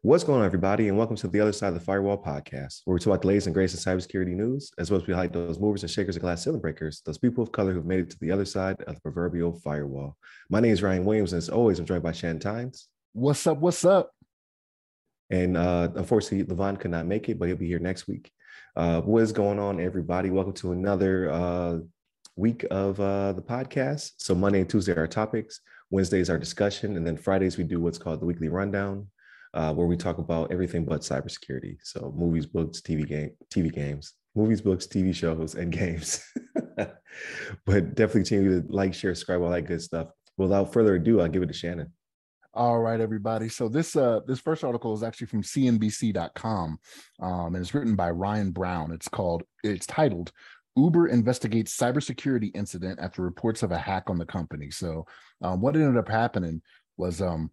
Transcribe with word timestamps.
What's 0.00 0.24
going 0.24 0.40
on, 0.40 0.46
everybody, 0.46 0.88
and 0.88 0.96
welcome 0.96 1.16
to 1.16 1.28
the 1.28 1.40
Other 1.40 1.52
Side 1.52 1.68
of 1.68 1.74
the 1.74 1.80
Firewall 1.80 2.16
podcast, 2.16 2.80
where 2.84 2.94
we 2.94 2.98
talk 3.00 3.08
about 3.08 3.22
the 3.22 3.28
latest 3.28 3.46
and 3.46 3.54
greatest 3.54 3.86
in 3.86 3.92
cybersecurity 3.92 4.34
news, 4.34 4.70
as 4.78 4.90
well 4.90 5.00
as 5.00 5.06
we 5.06 5.12
highlight 5.12 5.34
those 5.34 5.58
movers 5.58 5.82
and 5.82 5.90
shakers 5.90 6.16
and 6.16 6.22
glass 6.22 6.44
ceiling 6.44 6.60
breakers, 6.60 7.02
those 7.04 7.18
people 7.18 7.42
of 7.42 7.52
color 7.52 7.74
who've 7.74 7.84
made 7.84 8.00
it 8.00 8.10
to 8.10 8.18
the 8.20 8.30
other 8.30 8.46
side 8.46 8.80
of 8.82 8.94
the 8.94 9.00
proverbial 9.02 9.52
firewall. 9.52 10.16
My 10.48 10.60
name 10.60 10.72
is 10.72 10.82
Ryan 10.82 11.04
Williams, 11.04 11.34
and 11.34 11.38
as 11.38 11.50
always, 11.50 11.78
I'm 11.78 11.84
joined 11.84 12.02
by 12.02 12.12
Shannon 12.12 12.40
Tynes. 12.40 12.88
What's 13.12 13.46
up? 13.46 13.58
What's 13.58 13.84
up? 13.84 14.12
And 15.28 15.58
uh, 15.58 15.90
unfortunately, 15.94 16.54
Levon 16.54 16.80
could 16.80 16.90
not 16.90 17.04
make 17.04 17.28
it, 17.28 17.38
but 17.38 17.48
he'll 17.48 17.56
be 17.58 17.68
here 17.68 17.78
next 17.78 18.08
week. 18.08 18.30
Uh, 18.74 19.02
what 19.02 19.22
is 19.22 19.32
going 19.32 19.58
on, 19.58 19.78
everybody? 19.78 20.30
Welcome 20.30 20.54
to 20.54 20.72
another 20.72 21.30
uh, 21.30 21.78
week 22.36 22.64
of 22.70 22.98
uh, 23.00 23.32
the 23.32 23.42
podcast. 23.42 24.12
So 24.18 24.34
Monday 24.34 24.60
and 24.60 24.70
Tuesday 24.70 24.92
are 24.92 25.00
our 25.00 25.06
topics. 25.06 25.60
Wednesdays 25.90 26.30
our 26.30 26.38
discussion, 26.38 26.96
and 26.96 27.06
then 27.06 27.16
Fridays 27.16 27.58
we 27.58 27.64
do 27.64 27.78
what's 27.78 27.98
called 27.98 28.20
the 28.20 28.24
weekly 28.24 28.48
rundown, 28.48 29.06
uh, 29.52 29.74
where 29.74 29.86
we 29.86 29.96
talk 29.96 30.16
about 30.18 30.50
everything 30.50 30.86
but 30.86 31.02
cybersecurity. 31.02 31.76
So 31.82 32.14
movies, 32.16 32.46
books, 32.46 32.80
TV 32.80 33.06
game, 33.06 33.32
TV 33.54 33.70
games, 33.70 34.14
movies, 34.34 34.62
books, 34.62 34.86
TV 34.86 35.14
shows, 35.14 35.54
and 35.54 35.70
games. 35.70 36.24
but 36.76 37.94
definitely 37.94 38.22
continue 38.22 38.62
to 38.62 38.72
like, 38.72 38.94
share, 38.94 39.14
subscribe, 39.14 39.42
all 39.42 39.50
that 39.50 39.62
good 39.62 39.82
stuff. 39.82 40.08
Without 40.38 40.72
further 40.72 40.94
ado, 40.94 41.20
I'll 41.20 41.28
give 41.28 41.42
it 41.42 41.48
to 41.48 41.52
Shannon. 41.52 41.92
All 42.54 42.78
right, 42.78 43.00
everybody. 43.00 43.48
So 43.48 43.68
this 43.68 43.96
uh 43.96 44.20
this 44.26 44.38
first 44.38 44.62
article 44.62 44.92
is 44.92 45.02
actually 45.02 45.26
from 45.28 45.42
CNBC.com, 45.42 46.78
um, 47.20 47.54
and 47.54 47.56
it's 47.56 47.72
written 47.72 47.96
by 47.96 48.10
Ryan 48.10 48.50
Browne. 48.50 48.92
It's 48.92 49.08
called 49.08 49.42
it's 49.62 49.86
titled 49.86 50.32
Uber 50.76 51.08
investigates 51.08 51.76
cybersecurity 51.76 52.50
incident 52.54 52.98
after 53.00 53.22
reports 53.22 53.62
of 53.62 53.72
a 53.72 53.78
hack 53.78 54.08
on 54.08 54.18
the 54.18 54.24
company. 54.24 54.70
So, 54.70 55.06
um, 55.42 55.60
what 55.60 55.76
ended 55.76 55.96
up 55.96 56.08
happening 56.08 56.62
was 56.96 57.20
um, 57.20 57.50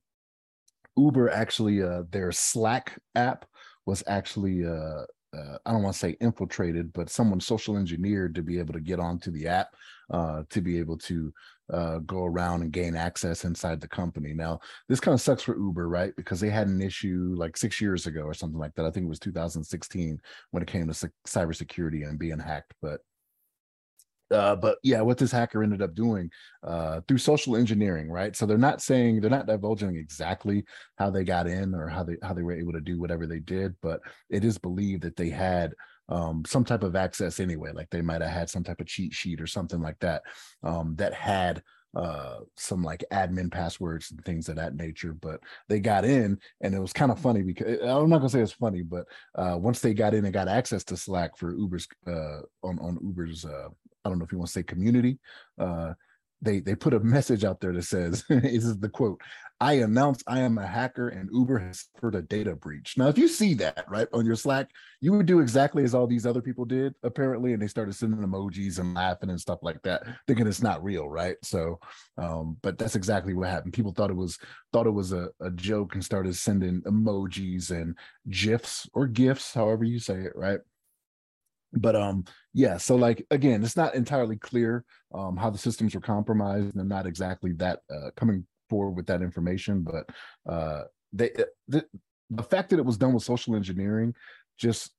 Uber 0.98 1.30
actually 1.30 1.82
uh, 1.82 2.04
their 2.12 2.32
Slack 2.32 2.98
app 3.16 3.46
was 3.86 4.04
actually 4.08 4.66
uh, 4.66 5.04
uh, 5.36 5.58
I 5.66 5.72
don't 5.72 5.84
want 5.84 5.94
to 5.94 6.00
say 6.00 6.18
infiltrated, 6.22 6.92
but 6.94 7.10
someone 7.10 7.40
social 7.40 7.78
engineered 7.78 8.34
to 8.36 8.42
be 8.42 8.58
able 8.58 8.74
to 8.74 8.80
get 8.80 9.00
onto 9.00 9.32
the 9.32 9.48
app 9.48 9.76
uh, 10.10 10.44
to 10.50 10.62
be 10.62 10.80
able 10.80 10.98
to 10.98 11.32
uh, 11.72 12.00
go 12.00 12.26
around 12.26 12.64
and 12.64 12.72
gain 12.72 12.96
access 12.96 13.46
inside 13.46 13.80
the 13.80 13.88
company. 13.88 14.34
Now, 14.34 14.60
this 14.88 15.00
kind 15.00 15.14
of 15.14 15.22
sucks 15.22 15.44
for 15.44 15.56
Uber, 15.56 15.88
right? 15.88 16.16
Because 16.16 16.40
they 16.40 16.50
had 16.50 16.68
an 16.68 16.82
issue 16.82 17.36
like 17.38 17.58
six 17.58 17.80
years 17.80 18.08
ago 18.08 18.22
or 18.22 18.34
something 18.34 18.60
like 18.60 18.74
that. 18.76 18.86
I 18.86 18.92
think 18.92 19.06
it 19.06 19.10
was 19.10 19.20
2016 19.20 20.20
when 20.50 20.64
it 20.64 20.68
came 20.68 20.88
to 20.88 21.12
cybersecurity 21.28 22.08
and 22.08 22.18
being 22.18 22.40
hacked. 22.40 22.74
But 22.82 23.02
uh, 24.32 24.56
but 24.56 24.78
yeah, 24.84 25.02
what 25.02 25.18
this 25.18 25.32
hacker 25.32 25.64
ended 25.64 25.82
up 25.82 25.96
doing 25.96 26.30
uh, 26.64 27.02
through 27.08 27.18
social 27.18 27.56
engineering, 27.56 28.10
right? 28.10 28.36
So 28.36 28.46
they're 28.46 28.58
not 28.58 28.82
saying 28.82 29.22
they're 29.22 29.30
not 29.30 29.48
divulging 29.48 29.96
exactly 29.96 30.64
how 30.98 31.10
they 31.10 31.24
got 31.24 31.48
in 31.48 31.74
or 31.74 31.88
how 31.88 32.04
they 32.04 32.18
how 32.22 32.34
they 32.34 32.44
were 32.44 32.54
able 32.54 32.74
to 32.74 32.82
do 32.82 33.00
whatever 33.00 33.26
they 33.28 33.40
did, 33.40 33.76
but 33.82 34.02
it 34.30 34.44
is 34.44 34.58
believed 34.58 35.04
that 35.04 35.16
they 35.16 35.30
had 35.30 35.74
um, 36.10 36.44
some 36.46 36.66
type 36.66 36.84
of 36.84 36.96
access 36.96 37.40
anyway, 37.40 37.72
like 37.72 37.90
they 37.90 38.02
might 38.02 38.22
have 38.22 38.32
had 38.32 38.50
some 38.50 38.64
type 38.64 38.82
of 38.82 38.88
cheat 38.88 39.14
sheet 39.14 39.42
or 39.42 39.48
something 39.48 39.82
like 39.82 40.00
that 40.00 40.24
um, 40.64 40.96
that 40.98 41.14
had 41.14 41.62
uh 41.96 42.38
some 42.56 42.84
like 42.84 43.04
admin 43.12 43.52
passwords 43.52 44.12
and 44.12 44.24
things 44.24 44.48
of 44.48 44.56
that 44.56 44.76
nature 44.76 45.14
but 45.14 45.40
they 45.70 45.80
got 45.80 46.06
in 46.06 46.38
and 46.62 46.76
it 46.76 46.80
was 46.80 46.94
kind 46.94 47.12
of 47.12 47.18
funny 47.18 47.42
because 47.42 47.80
i'm 47.82 48.10
not 48.10 48.18
gonna 48.18 48.30
say 48.30 48.42
it's 48.42 48.52
funny 48.52 48.84
but 48.84 49.06
uh 49.36 49.58
once 49.58 49.80
they 49.80 49.92
got 49.92 50.14
in 50.14 50.24
and 50.24 50.34
got 50.34 50.48
access 50.48 50.84
to 50.84 50.96
slack 50.96 51.36
for 51.36 51.56
uber's 51.56 51.88
uh 52.06 52.42
on 52.62 52.78
on 52.80 53.00
uber's 53.02 53.44
uh 53.44 53.70
I 54.10 54.12
don't 54.12 54.20
know 54.20 54.26
if 54.26 54.32
you 54.32 54.38
want 54.38 54.48
to 54.48 54.54
say 54.54 54.64
community. 54.64 55.20
Uh, 55.58 55.94
they 56.42 56.60
they 56.60 56.76
put 56.76 56.94
a 56.94 57.00
message 57.00 57.44
out 57.44 57.60
there 57.60 57.74
that 57.74 57.84
says, 57.84 58.24
"This 58.30 58.64
is 58.64 58.80
the 58.80 58.90
quote: 58.90 59.22
I 59.60 59.74
announced 59.74 60.24
I 60.28 60.40
am 60.40 60.58
a 60.58 60.66
hacker 60.66 61.10
and 61.10 61.30
Uber 61.34 61.60
has 61.60 61.88
suffered 61.94 62.16
a 62.16 62.22
data 62.22 62.56
breach." 62.56 62.98
Now, 62.98 63.08
if 63.08 63.18
you 63.18 63.28
see 63.28 63.54
that 63.56 63.86
right 63.90 64.08
on 64.14 64.26
your 64.26 64.36
Slack, 64.36 64.70
you 65.02 65.12
would 65.14 65.26
do 65.26 65.40
exactly 65.40 65.84
as 65.84 65.94
all 65.94 66.08
these 66.08 66.26
other 66.26 66.42
people 66.42 66.66
did, 66.66 66.96
apparently, 67.04 67.54
and 67.54 67.62
they 67.62 67.68
started 67.68 67.94
sending 67.96 68.22
emojis 68.22 68.80
and 68.80 68.94
laughing 68.94 69.30
and 69.30 69.40
stuff 69.40 69.60
like 69.62 69.82
that, 69.84 70.04
thinking 70.28 70.48
it's 70.48 70.62
not 70.62 70.84
real, 70.84 71.10
right? 71.10 71.36
So, 71.44 71.80
um, 72.18 72.58
but 72.62 72.78
that's 72.78 72.96
exactly 72.96 73.34
what 73.34 73.50
happened. 73.50 73.74
People 73.74 73.94
thought 73.94 74.10
it 74.12 74.16
was 74.16 74.38
thought 74.72 74.88
it 74.88 74.92
was 74.92 75.12
a, 75.12 75.30
a 75.42 75.52
joke 75.52 75.96
and 75.96 76.04
started 76.04 76.36
sending 76.36 76.82
emojis 76.84 77.72
and 77.72 77.98
gifs 78.30 78.88
or 78.94 79.08
gifs, 79.08 79.54
however 79.54 79.84
you 79.84 80.00
say 80.00 80.22
it, 80.22 80.34
right? 80.36 80.60
But 81.74 81.96
um 81.96 82.24
yeah 82.54 82.78
so 82.78 82.96
like 82.96 83.26
again 83.32 83.64
it's 83.64 83.78
not 83.78 83.96
entirely 83.96 84.38
clear 84.38 84.84
um 85.14 85.38
how 85.38 85.50
the 85.50 85.58
systems 85.58 85.94
were 85.94 86.02
compromised 86.02 86.76
and 86.76 86.90
not 86.90 87.06
exactly 87.06 87.52
that 87.54 87.80
uh, 87.94 88.10
coming 88.16 88.46
forward 88.70 88.92
with 88.96 89.06
that 89.06 89.22
information 89.22 89.82
but 89.84 90.10
uh 90.52 90.84
they 91.14 91.32
uh, 91.34 91.44
the, 91.68 91.86
the 92.32 92.44
fact 92.44 92.70
that 92.70 92.80
it 92.80 92.86
was 92.86 92.98
done 92.98 93.14
with 93.14 93.24
social 93.24 93.56
engineering 93.56 94.14
just 94.58 94.92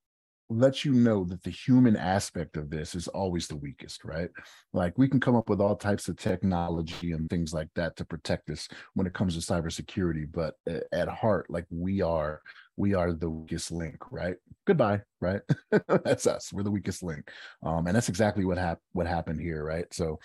lets 0.50 0.84
you 0.84 0.92
know 0.92 1.24
that 1.24 1.42
the 1.44 1.50
human 1.50 1.96
aspect 1.96 2.56
of 2.56 2.70
this 2.70 2.96
is 2.96 3.06
always 3.08 3.46
the 3.46 3.56
weakest, 3.56 4.04
right? 4.04 4.30
Like 4.72 4.98
we 4.98 5.08
can 5.08 5.20
come 5.20 5.36
up 5.36 5.48
with 5.48 5.60
all 5.60 5.76
types 5.76 6.08
of 6.08 6.16
technology 6.16 7.12
and 7.12 7.30
things 7.30 7.54
like 7.54 7.68
that 7.76 7.96
to 7.96 8.04
protect 8.04 8.50
us 8.50 8.68
when 8.94 9.06
it 9.06 9.14
comes 9.14 9.34
to 9.34 9.52
cybersecurity, 9.52 10.26
but 10.30 10.54
at 10.92 11.08
heart, 11.08 11.46
like 11.48 11.66
we 11.70 12.02
are 12.02 12.42
we 12.76 12.94
are 12.94 13.12
the 13.12 13.30
weakest 13.30 13.70
link, 13.70 13.96
right? 14.10 14.36
Goodbye, 14.66 15.00
right? 15.20 15.40
that's 16.04 16.26
us. 16.26 16.52
We're 16.52 16.62
the 16.62 16.70
weakest 16.70 17.02
link, 17.02 17.30
um, 17.62 17.86
and 17.86 17.96
that's 17.96 18.08
exactly 18.08 18.44
what 18.44 18.58
happened. 18.58 18.82
What 18.92 19.06
happened 19.06 19.40
here, 19.40 19.64
right? 19.64 19.86
So, 19.92 20.18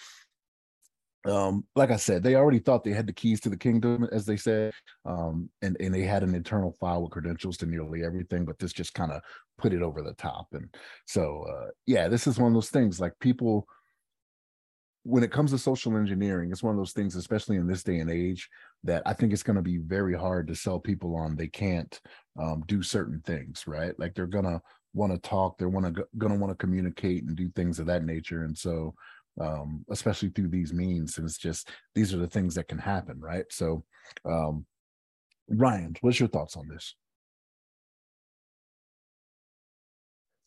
um, 1.26 1.66
like 1.76 1.90
I 1.90 1.96
said, 1.96 2.22
they 2.22 2.36
already 2.36 2.60
thought 2.60 2.84
they 2.84 2.94
had 2.94 3.08
the 3.08 3.14
keys 3.14 3.40
to 3.42 3.50
the 3.50 3.58
kingdom, 3.58 4.08
as 4.12 4.26
they 4.26 4.38
said, 4.38 4.74
um, 5.06 5.50
and 5.62 5.78
and 5.80 5.94
they 5.94 6.04
had 6.04 6.24
an 6.24 6.36
internal 6.36 6.76
file 6.80 7.02
with 7.02 7.12
credentials 7.12 7.58
to 7.58 7.66
nearly 7.66 8.04
everything. 8.04 8.46
But 8.46 8.60
this 8.60 8.74
just 8.74 8.94
kind 8.94 9.12
of 9.12 9.22
put 9.58 9.74
it 9.74 9.82
over 9.82 10.02
the 10.02 10.14
top, 10.14 10.48
and 10.52 10.74
so 11.08 11.46
uh, 11.50 11.70
yeah, 11.86 12.08
this 12.08 12.28
is 12.28 12.38
one 12.38 12.50
of 12.50 12.54
those 12.54 12.70
things. 12.70 13.00
Like 13.00 13.14
people 13.20 13.68
when 15.06 15.24
it 15.24 15.32
comes 15.32 15.52
to 15.52 15.58
social 15.58 15.96
engineering, 15.98 16.52
it's 16.52 16.64
one 16.64 16.74
of 16.74 16.80
those 16.80 16.92
things, 16.92 17.16
especially 17.16 17.58
in 17.58 17.68
this 17.68 17.84
day 17.84 18.00
and 18.00 18.10
age, 18.10 18.50
that 18.86 19.04
I 19.06 19.14
think 19.14 19.34
it's 19.34 19.44
going 19.44 19.56
to 19.56 19.62
be 19.62 19.78
very 19.78 20.14
hard 20.14 20.48
to 20.48 20.56
sell 20.56 20.80
people 20.80 21.16
on. 21.16 21.36
They 21.36 21.48
can't 21.48 22.00
um, 22.40 22.64
do 22.68 22.82
certain 22.82 23.22
things, 23.26 23.66
right? 23.68 23.98
Like 24.00 24.14
they're 24.14 24.28
gonna 24.28 24.62
want 24.94 25.12
to 25.12 25.18
talk, 25.18 25.58
they're 25.58 25.70
wanna 25.70 25.94
gonna 26.18 26.36
want 26.36 26.52
to 26.52 26.58
communicate 26.58 27.24
and 27.24 27.36
do 27.36 27.50
things 27.50 27.80
of 27.80 27.88
that 27.88 28.04
nature. 28.04 28.44
And 28.44 28.58
so, 28.58 28.94
um, 29.40 29.86
especially 29.90 30.30
through 30.30 30.50
these 30.50 30.74
means, 30.74 31.18
and 31.18 31.26
it's 31.26 31.38
just 31.38 31.70
these 31.94 32.14
are 32.14 32.18
the 32.18 32.28
things 32.28 32.56
that 32.56 32.68
can 32.68 32.78
happen, 32.78 33.20
right? 33.20 33.46
So, 33.50 33.84
um, 34.26 34.66
Ryan, 35.50 35.96
what's 36.02 36.20
your 36.20 36.30
thoughts 36.30 36.56
on 36.56 36.68
this? 36.68 36.96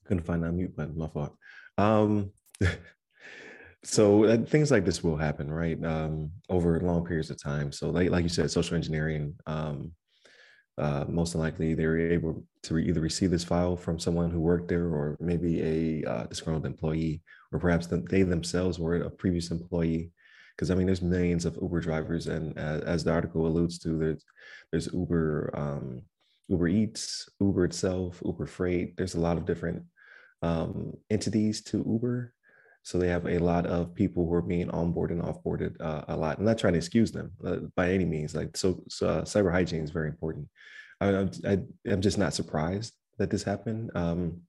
Couldn't 0.06 0.24
find 0.24 0.42
that 0.42 0.52
mute 0.52 0.74
button. 0.74 0.96
My 0.96 1.08
fault. 1.08 1.36
Um, 1.76 2.32
so 3.84 4.24
uh, 4.24 4.38
things 4.38 4.70
like 4.70 4.84
this 4.84 5.04
will 5.04 5.16
happen 5.16 5.50
right 5.50 5.82
um, 5.84 6.30
over 6.48 6.80
long 6.80 7.04
periods 7.04 7.30
of 7.30 7.42
time. 7.42 7.70
So 7.70 7.90
like, 7.90 8.10
like 8.10 8.22
you 8.24 8.28
said 8.28 8.50
social 8.50 8.76
engineering 8.76 9.34
um, 9.46 9.92
uh, 10.78 11.04
most 11.08 11.34
likely 11.34 11.74
they 11.74 11.86
were 11.86 11.98
able 11.98 12.44
to 12.62 12.74
re- 12.74 12.88
either 12.88 13.00
receive 13.00 13.30
this 13.30 13.44
file 13.44 13.76
from 13.76 13.98
someone 13.98 14.30
who 14.30 14.40
worked 14.40 14.68
there 14.68 14.86
or 14.86 15.16
maybe 15.20 15.60
a 15.60 16.08
uh, 16.08 16.26
disgruntled 16.26 16.66
employee 16.66 17.20
or 17.52 17.58
perhaps 17.58 17.86
the, 17.86 17.98
they 18.10 18.22
themselves 18.22 18.78
were 18.78 18.96
a 18.96 19.10
previous 19.10 19.50
employee. 19.50 20.12
Because 20.56 20.72
i 20.72 20.74
mean 20.74 20.86
there's 20.86 21.02
millions 21.02 21.44
of 21.44 21.56
uber 21.62 21.80
drivers 21.80 22.26
and 22.26 22.58
as, 22.58 22.82
as 22.82 23.04
the 23.04 23.12
article 23.12 23.46
alludes 23.46 23.78
to 23.78 23.96
there's 23.96 24.24
there's 24.72 24.92
uber 24.92 25.50
um, 25.54 26.02
uber 26.48 26.66
eats 26.66 27.28
uber 27.40 27.64
itself 27.64 28.20
uber 28.24 28.46
freight. 28.46 28.96
There's 28.96 29.14
a 29.14 29.20
lot 29.20 29.36
of 29.36 29.46
different 29.46 29.84
um, 30.42 30.94
entities 31.10 31.62
to 31.64 31.78
uber 31.78 32.34
so 32.88 32.96
they 32.96 33.08
have 33.08 33.26
a 33.26 33.38
lot 33.38 33.66
of 33.66 33.94
people 33.94 34.26
who 34.26 34.32
are 34.32 34.40
being 34.40 34.68
onboarded 34.68 35.10
and 35.10 35.22
offboarded 35.22 35.78
uh, 35.78 36.04
a 36.08 36.16
lot. 36.16 36.38
I'm 36.38 36.46
not 36.46 36.56
trying 36.56 36.72
to 36.72 36.78
excuse 36.78 37.12
them 37.12 37.32
uh, 37.46 37.56
by 37.76 37.92
any 37.92 38.06
means. 38.06 38.34
Like 38.34 38.56
so, 38.56 38.82
so 38.88 39.06
uh, 39.06 39.22
cyber 39.24 39.52
hygiene 39.52 39.84
is 39.84 39.90
very 39.90 40.08
important. 40.08 40.48
I, 40.98 41.28
I, 41.46 41.58
am 41.86 42.00
just 42.00 42.16
not 42.16 42.32
surprised 42.32 42.94
that 43.18 43.28
this 43.28 43.42
happened. 43.42 43.90
Um, 43.94 44.40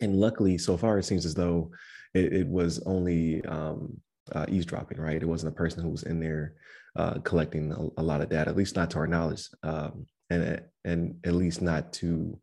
and 0.00 0.16
luckily, 0.16 0.58
so 0.58 0.76
far, 0.76 0.98
it 0.98 1.04
seems 1.04 1.24
as 1.24 1.34
though 1.34 1.70
it, 2.12 2.32
it 2.32 2.48
was 2.48 2.82
only 2.86 3.44
um, 3.44 4.00
uh, 4.32 4.46
eavesdropping, 4.48 4.98
right? 4.98 5.22
It 5.22 5.28
wasn't 5.28 5.52
a 5.52 5.56
person 5.56 5.80
who 5.80 5.90
was 5.90 6.02
in 6.02 6.18
there 6.18 6.54
uh, 6.96 7.20
collecting 7.20 7.70
a, 7.70 8.00
a, 8.00 8.02
lot 8.02 8.20
of 8.20 8.30
data, 8.30 8.50
at 8.50 8.56
least 8.56 8.74
not 8.74 8.90
to 8.90 8.98
our 8.98 9.06
knowledge, 9.06 9.48
um, 9.62 10.06
and 10.28 10.60
and 10.84 11.20
at 11.22 11.34
least 11.34 11.62
not 11.62 11.92
to 11.92 12.36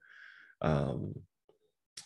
um, 0.61 1.15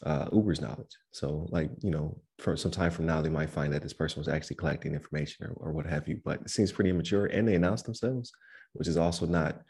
uh, 0.04 0.28
Uber's 0.32 0.62
knowledge. 0.62 0.96
So, 1.12 1.48
like, 1.50 1.70
you 1.82 1.92
know, 1.92 2.18
for 2.40 2.58
some 2.58 2.72
time 2.72 2.92
from 2.92 3.06
now, 3.06 3.22
they 3.22 3.30
might 3.30 3.50
find 3.50 3.74
that 3.74 3.82
this 3.82 3.94
person 3.94 4.20
was 4.20 4.28
actually 4.28 4.58
collecting 4.58 4.94
information 4.94 5.46
or, 5.46 5.54
or 5.58 5.72
what 5.72 5.86
have 5.86 6.08
you. 6.08 6.20
But 6.24 6.42
it 6.42 6.50
seems 6.50 6.72
pretty 6.72 6.90
immature, 6.90 7.28
and 7.28 7.48
they 7.48 7.56
announced 7.56 7.86
themselves, 7.86 8.32
which 8.74 8.88
is 8.88 8.98
also 8.98 9.26
not 9.26 9.62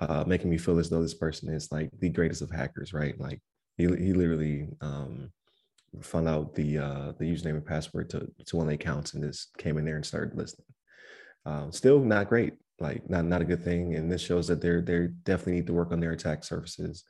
uh, 0.00 0.24
making 0.26 0.50
me 0.50 0.58
feel 0.58 0.78
as 0.78 0.88
though 0.88 1.02
this 1.02 1.14
person 1.14 1.48
is 1.52 1.70
like 1.72 1.90
the 1.98 2.08
greatest 2.08 2.42
of 2.42 2.50
hackers, 2.50 2.92
right? 2.92 3.18
Like, 3.20 3.40
he 3.76 3.84
he 3.84 4.12
literally 4.12 4.68
um, 4.80 5.30
found 6.00 6.28
out 6.28 6.54
the 6.54 6.78
uh, 6.78 7.12
the 7.18 7.24
username 7.24 7.56
and 7.56 7.66
password 7.66 8.10
to 8.10 8.28
to 8.46 8.56
one 8.56 8.66
of 8.66 8.70
the 8.70 8.74
accounts 8.74 9.14
and 9.14 9.24
just 9.24 9.56
came 9.56 9.78
in 9.78 9.84
there 9.84 9.96
and 9.96 10.04
started 10.04 10.36
listening. 10.36 10.66
Um, 11.46 11.72
still 11.72 12.00
not 12.00 12.28
great, 12.28 12.54
like 12.80 13.08
not 13.08 13.24
not 13.24 13.40
a 13.40 13.44
good 13.44 13.62
thing. 13.64 13.94
And 13.94 14.10
this 14.10 14.20
shows 14.20 14.48
that 14.48 14.60
they're 14.60 14.82
they 14.82 15.08
definitely 15.24 15.54
need 15.54 15.66
to 15.68 15.72
work 15.72 15.92
on 15.92 16.00
their 16.00 16.12
attack 16.12 16.44
surfaces. 16.44 17.04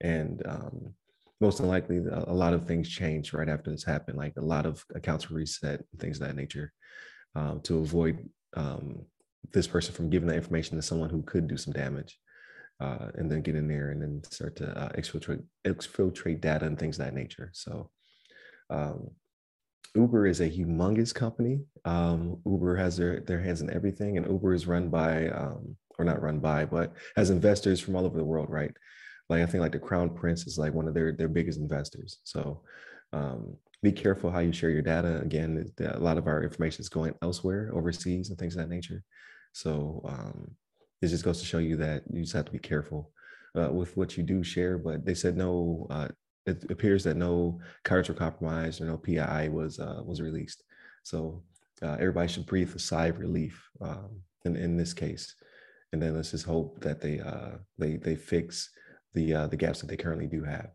And 0.00 0.42
um, 0.46 0.94
most 1.40 1.60
likely, 1.60 1.98
a 1.98 2.32
lot 2.32 2.54
of 2.54 2.66
things 2.66 2.88
changed 2.88 3.34
right 3.34 3.48
after 3.48 3.70
this 3.70 3.84
happened. 3.84 4.18
Like 4.18 4.34
a 4.36 4.44
lot 4.44 4.66
of 4.66 4.84
accounts 4.94 5.30
were 5.30 5.36
reset, 5.36 5.84
things 5.98 6.20
of 6.20 6.26
that 6.26 6.36
nature, 6.36 6.72
um, 7.34 7.60
to 7.62 7.78
avoid 7.78 8.28
um, 8.54 9.04
this 9.52 9.66
person 9.66 9.94
from 9.94 10.10
giving 10.10 10.28
that 10.28 10.36
information 10.36 10.76
to 10.76 10.82
someone 10.82 11.10
who 11.10 11.22
could 11.22 11.46
do 11.46 11.56
some 11.56 11.72
damage. 11.72 12.18
Uh, 12.80 13.08
and 13.16 13.28
then 13.28 13.42
get 13.42 13.56
in 13.56 13.66
there 13.66 13.90
and 13.90 14.00
then 14.00 14.22
start 14.22 14.54
to 14.54 14.68
uh, 14.78 14.88
exfiltrate 14.90 15.42
exfiltrate 15.66 16.40
data 16.40 16.64
and 16.64 16.78
things 16.78 16.96
of 16.96 17.04
that 17.04 17.12
nature. 17.12 17.50
So 17.52 17.90
um, 18.70 19.10
Uber 19.96 20.26
is 20.26 20.40
a 20.40 20.48
humongous 20.48 21.12
company. 21.12 21.60
Um, 21.84 22.40
Uber 22.46 22.76
has 22.76 22.96
their 22.96 23.20
their 23.20 23.40
hands 23.40 23.60
in 23.60 23.70
everything, 23.70 24.16
and 24.16 24.26
Uber 24.26 24.54
is 24.54 24.68
run 24.68 24.90
by, 24.90 25.28
um, 25.28 25.76
or 25.98 26.04
not 26.04 26.22
run 26.22 26.38
by, 26.38 26.66
but 26.66 26.92
has 27.16 27.30
investors 27.30 27.80
from 27.80 27.96
all 27.96 28.06
over 28.06 28.16
the 28.16 28.24
world, 28.24 28.48
right? 28.48 28.72
Like 29.28 29.42
I 29.42 29.46
think 29.46 29.62
like 29.62 29.72
the 29.72 29.78
Crown 29.78 30.10
Prince 30.14 30.46
is 30.46 30.58
like 30.58 30.74
one 30.74 30.88
of 30.88 30.94
their 30.94 31.12
their 31.12 31.28
biggest 31.28 31.58
investors. 31.58 32.18
So 32.24 32.62
um, 33.12 33.56
be 33.82 33.92
careful 33.92 34.30
how 34.30 34.40
you 34.40 34.52
share 34.52 34.70
your 34.70 34.82
data. 34.82 35.20
Again, 35.20 35.70
a 35.80 35.98
lot 35.98 36.18
of 36.18 36.26
our 36.26 36.42
information 36.42 36.80
is 36.80 36.88
going 36.88 37.14
elsewhere, 37.22 37.70
overseas, 37.74 38.30
and 38.30 38.38
things 38.38 38.56
of 38.56 38.62
that 38.62 38.74
nature. 38.74 39.04
So 39.52 40.02
um, 40.04 40.50
it 41.00 41.08
just 41.08 41.24
goes 41.24 41.40
to 41.40 41.46
show 41.46 41.58
you 41.58 41.76
that 41.76 42.02
you 42.12 42.22
just 42.22 42.32
have 42.32 42.46
to 42.46 42.52
be 42.52 42.58
careful 42.58 43.12
uh, 43.56 43.70
with 43.70 43.96
what 43.96 44.16
you 44.16 44.22
do 44.22 44.42
share. 44.42 44.78
But 44.78 45.04
they 45.04 45.14
said 45.14 45.36
no 45.36 45.86
uh, 45.90 46.08
it 46.48 46.70
appears 46.70 47.04
that 47.04 47.16
no 47.16 47.60
cards 47.84 48.08
were 48.08 48.14
compromised 48.14 48.80
or 48.80 48.86
no 48.86 48.96
PII 48.96 49.50
was 49.50 49.78
uh, 49.78 50.02
was 50.04 50.20
released. 50.20 50.64
So 51.02 51.42
uh, 51.82 51.96
everybody 52.00 52.28
should 52.28 52.46
breathe 52.46 52.74
a 52.74 52.78
sigh 52.78 53.06
of 53.06 53.18
relief 53.18 53.68
um, 53.80 54.20
in 54.44 54.56
in 54.56 54.76
this 54.76 54.94
case, 54.94 55.34
and 55.92 56.02
then 56.02 56.14
let's 56.16 56.32
just 56.32 56.46
hope 56.46 56.80
that 56.80 57.00
they 57.00 57.20
uh, 57.20 57.58
they 57.76 57.96
they 57.96 58.16
fix 58.16 58.70
the 59.14 59.34
uh, 59.34 59.46
the 59.46 59.56
gaps 59.56 59.80
that 59.80 59.86
they 59.88 59.96
currently 59.96 60.26
do 60.26 60.44
have. 60.44 60.70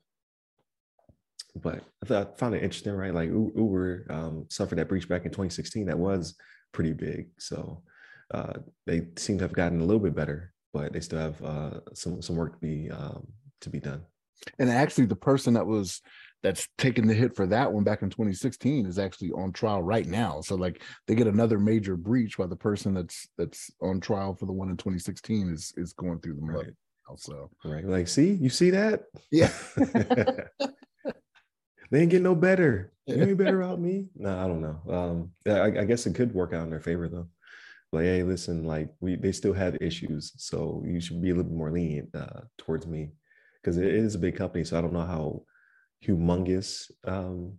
But 1.55 1.83
I, 2.01 2.05
thought, 2.05 2.31
I 2.33 2.37
found 2.37 2.55
it 2.55 2.63
interesting, 2.63 2.93
right? 2.93 3.13
Like 3.13 3.29
Uber 3.29 4.07
um, 4.09 4.45
suffered 4.49 4.77
that 4.79 4.89
breach 4.89 5.07
back 5.07 5.25
in 5.25 5.31
2016. 5.31 5.85
That 5.85 5.99
was 5.99 6.35
pretty 6.71 6.93
big. 6.93 7.27
So 7.37 7.83
uh, 8.33 8.53
they 8.87 9.07
seem 9.17 9.37
to 9.37 9.43
have 9.43 9.53
gotten 9.53 9.79
a 9.79 9.85
little 9.85 10.01
bit 10.01 10.15
better, 10.15 10.51
but 10.73 10.93
they 10.93 10.99
still 10.99 11.19
have 11.19 11.43
uh, 11.43 11.79
some 11.93 12.21
some 12.21 12.35
work 12.35 12.53
to 12.53 12.59
be 12.59 12.89
um, 12.89 13.27
to 13.61 13.69
be 13.69 13.79
done. 13.79 14.03
And 14.59 14.69
actually, 14.69 15.05
the 15.05 15.15
person 15.15 15.53
that 15.53 15.65
was 15.65 16.01
that's 16.41 16.67
taking 16.77 17.07
the 17.07 17.13
hit 17.13 17.35
for 17.35 17.47
that 17.47 17.71
one 17.71 17.85
back 17.85 18.01
in 18.01 18.09
2016 18.09 18.85
is 18.85 18.99
actually 18.99 19.31
on 19.31 19.53
trial 19.53 19.81
right 19.81 20.05
now. 20.05 20.41
So 20.41 20.55
like 20.55 20.83
they 21.07 21.15
get 21.15 21.27
another 21.27 21.57
major 21.57 21.95
breach 21.95 22.37
while 22.37 22.49
the 22.49 22.55
person 22.55 22.93
that's 22.93 23.27
that's 23.37 23.71
on 23.81 24.01
trial 24.01 24.35
for 24.35 24.45
the 24.45 24.51
one 24.51 24.69
in 24.69 24.77
2016 24.77 25.49
is 25.49 25.73
is 25.77 25.93
going 25.93 26.19
through 26.19 26.35
the 26.35 26.41
mud. 26.41 26.55
Right. 26.55 26.73
Also, 27.09 27.51
right, 27.65 27.85
like 27.85 28.07
see, 28.07 28.31
you 28.31 28.49
see 28.49 28.69
that? 28.71 29.03
Yeah. 29.31 29.51
they 31.91 32.01
ain't 32.01 32.09
getting 32.09 32.23
no 32.23 32.35
better. 32.35 32.91
You 33.05 33.23
ain't 33.23 33.37
better 33.37 33.61
about 33.61 33.81
me. 33.81 34.07
No, 34.15 34.37
I 34.37 34.47
don't 34.47 34.61
know. 34.61 34.79
Um, 34.89 35.31
I, 35.45 35.81
I 35.81 35.83
guess 35.83 36.05
it 36.05 36.15
could 36.15 36.33
work 36.33 36.53
out 36.53 36.63
in 36.63 36.69
their 36.69 36.79
favor 36.79 37.07
though 37.09 37.27
like 37.91 38.05
hey 38.05 38.23
listen 38.23 38.65
like 38.65 38.89
we 39.01 39.15
they 39.15 39.31
still 39.31 39.53
have 39.53 39.77
issues 39.79 40.31
so 40.37 40.81
you 40.83 40.99
should 40.99 41.21
be 41.21 41.29
a 41.29 41.35
little 41.35 41.47
bit 41.47 41.55
more 41.55 41.69
lenient 41.69 42.09
uh, 42.15 42.41
towards 42.57 42.87
me 42.87 43.11
because 43.63 43.77
it 43.77 43.87
is 43.87 44.15
a 44.15 44.19
big 44.19 44.35
company. 44.35 44.63
So 44.63 44.77
I 44.77 44.81
don't 44.81 44.93
know 44.93 45.05
how 45.05 45.43
humongous 46.05 46.91
um, 47.05 47.57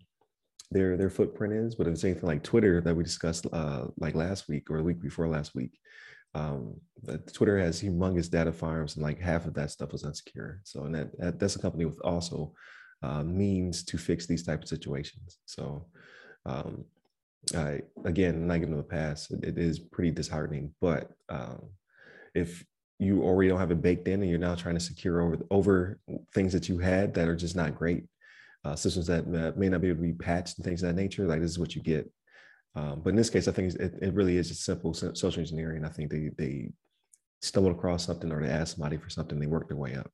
their 0.70 0.96
their 0.96 1.10
footprint 1.10 1.54
is, 1.54 1.74
but 1.74 1.86
if 1.86 1.94
it's 1.94 2.04
anything 2.04 2.28
like 2.28 2.42
Twitter 2.42 2.80
that 2.82 2.94
we 2.94 3.02
discussed 3.02 3.46
uh, 3.52 3.86
like 3.98 4.14
last 4.14 4.48
week 4.48 4.70
or 4.70 4.76
the 4.76 4.84
week 4.84 5.00
before 5.00 5.28
last 5.28 5.54
week, 5.54 5.78
um, 6.34 6.80
Twitter 7.32 7.58
has 7.58 7.80
humongous 7.80 8.30
data 8.30 8.52
farms, 8.52 8.96
and 8.96 9.02
like 9.02 9.20
half 9.20 9.46
of 9.46 9.54
that 9.54 9.70
stuff 9.70 9.92
was 9.92 10.02
unsecure. 10.02 10.58
So, 10.64 10.84
and 10.84 10.94
that, 10.94 11.18
that 11.18 11.38
that's 11.38 11.56
a 11.56 11.60
company 11.60 11.84
with 11.84 12.00
also 12.02 12.54
uh, 13.02 13.22
means 13.22 13.84
to 13.84 13.98
fix 13.98 14.26
these 14.26 14.42
type 14.42 14.62
of 14.62 14.68
situations. 14.68 15.38
So, 15.44 15.86
um, 16.46 16.84
I, 17.54 17.82
again, 18.04 18.46
not 18.46 18.60
giving 18.60 18.70
them 18.70 18.80
a 18.80 18.82
pass. 18.82 19.30
It, 19.30 19.44
it 19.44 19.58
is 19.58 19.78
pretty 19.78 20.10
disheartening, 20.10 20.74
but 20.80 21.10
um, 21.28 21.68
if 22.34 22.64
you 22.98 23.22
already 23.22 23.48
don't 23.48 23.60
have 23.60 23.70
it 23.70 23.82
baked 23.82 24.08
in 24.08 24.22
and 24.22 24.30
you're 24.30 24.38
now 24.38 24.54
trying 24.54 24.76
to 24.76 24.80
secure 24.80 25.20
over 25.20 25.38
over 25.50 25.98
things 26.32 26.52
that 26.52 26.68
you 26.68 26.78
had 26.78 27.12
that 27.14 27.28
are 27.28 27.36
just 27.36 27.56
not 27.56 27.76
great 27.76 28.04
uh, 28.64 28.76
systems 28.76 29.06
that 29.06 29.26
may 29.56 29.68
not 29.68 29.80
be 29.80 29.88
able 29.88 29.98
to 29.98 30.02
be 30.02 30.12
patched 30.12 30.56
and 30.56 30.64
things 30.64 30.82
of 30.82 30.88
that 30.88 31.00
nature 31.00 31.26
like 31.26 31.40
this 31.40 31.50
is 31.50 31.58
what 31.58 31.74
you 31.74 31.82
get 31.82 32.10
um, 32.76 33.00
but 33.02 33.10
in 33.10 33.16
this 33.16 33.30
case 33.30 33.48
i 33.48 33.52
think 33.52 33.74
it, 33.74 33.94
it 34.00 34.14
really 34.14 34.36
is 34.36 34.48
just 34.48 34.64
simple 34.64 34.94
social 34.94 35.40
engineering 35.40 35.84
i 35.84 35.88
think 35.88 36.10
they 36.10 36.30
they 36.36 36.70
stumbled 37.42 37.74
across 37.74 38.06
something 38.06 38.32
or 38.32 38.42
they 38.42 38.50
asked 38.50 38.76
somebody 38.76 38.96
for 38.96 39.10
something 39.10 39.38
they 39.38 39.46
worked 39.46 39.68
their 39.68 39.76
way 39.76 39.94
up 39.94 40.10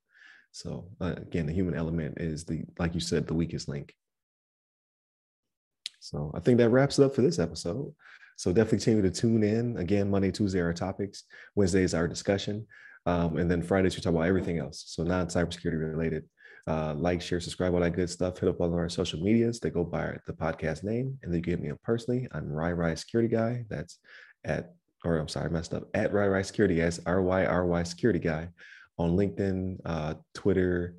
so 0.53 0.89
uh, 1.01 1.15
again 1.17 1.47
the 1.47 1.53
human 1.53 1.75
element 1.75 2.19
is 2.19 2.45
the 2.45 2.65
like 2.79 2.95
you 2.95 3.01
said 3.01 3.27
the 3.27 3.35
weakest 3.35 3.69
link 3.69 3.95
so 6.01 6.33
i 6.35 6.41
think 6.41 6.59
that 6.59 6.71
wraps 6.71 6.99
it 6.99 7.05
up 7.05 7.15
for 7.15 7.23
this 7.23 7.39
episode 7.39 7.93
so 8.41 8.55
definitely 8.55 8.79
continue 8.79 9.03
to 9.03 9.11
tune 9.11 9.43
in. 9.43 9.77
Again, 9.77 10.11
Monday, 10.11 10.31
Tuesday 10.31 10.61
are 10.61 10.73
topics. 10.73 11.25
Wednesday 11.57 11.83
is 11.83 11.93
our 11.93 12.09
discussion. 12.09 12.67
Um, 13.05 13.37
and 13.37 13.51
then 13.51 13.61
Fridays, 13.61 13.95
we 13.95 14.01
talk 14.01 14.15
about 14.15 14.23
everything 14.23 14.57
else. 14.57 14.83
So 14.87 15.03
non 15.03 15.27
cybersecurity 15.27 15.79
related. 15.79 16.25
Uh, 16.71 16.95
like, 16.95 17.21
share, 17.21 17.41
subscribe, 17.41 17.75
all 17.75 17.81
that 17.81 17.97
good 17.97 18.09
stuff. 18.09 18.39
Hit 18.39 18.49
up 18.49 18.61
all 18.61 18.69
of 18.69 18.75
our 18.75 18.89
social 18.89 19.19
medias. 19.21 19.59
They 19.59 19.71
go 19.71 19.83
by 19.83 20.17
the 20.29 20.33
podcast 20.33 20.85
name. 20.85 21.19
And 21.23 21.35
they 21.35 21.41
get 21.41 21.61
me 21.61 21.69
up 21.69 21.83
personally. 21.83 22.29
I'm 22.31 22.49
Ry 22.49 22.71
Ry 22.71 22.95
Security 22.95 23.29
Guy. 23.29 23.65
That's 23.69 23.99
at, 24.45 24.75
or 25.05 25.19
I'm 25.19 25.27
sorry, 25.27 25.47
I 25.47 25.49
messed 25.49 25.75
up. 25.75 25.89
At 25.95 26.13
Ry 26.13 26.29
Ry 26.29 26.43
Security 26.43 26.77
Guy. 26.77 26.93
R 27.07 27.23
Y 27.23 27.45
R 27.45 27.67
Y 27.67 27.83
Security 27.83 28.21
Guy 28.21 28.51
on 28.99 29.17
LinkedIn, 29.17 29.79
uh, 29.85 30.15
Twitter, 30.33 30.95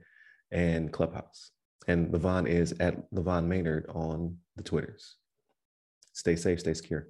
and 0.51 0.91
Clubhouse. 0.91 1.51
And 1.87 2.11
Levon 2.11 2.49
is 2.49 2.73
at 2.81 3.09
Levon 3.13 3.45
Maynard 3.45 3.85
on 3.95 4.39
the 4.57 4.63
Twitters. 4.63 5.15
Stay 6.11 6.35
safe, 6.35 6.59
stay 6.59 6.73
secure. 6.73 7.07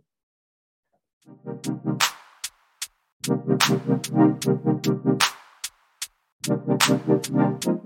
You. 7.27 7.81